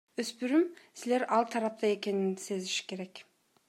[0.21, 0.63] Өспүрүм
[1.01, 3.27] силер ал тарапта экенин сезиши керек.